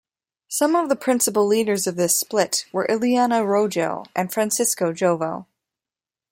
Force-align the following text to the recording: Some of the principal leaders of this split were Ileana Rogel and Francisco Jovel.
Some 0.47 0.75
of 0.75 0.89
the 0.89 0.95
principal 0.95 1.45
leaders 1.45 1.85
of 1.85 1.95
this 1.95 2.17
split 2.17 2.65
were 2.73 2.87
Ileana 2.89 3.45
Rogel 3.45 4.07
and 4.15 4.33
Francisco 4.33 4.93
Jovel. 4.93 5.45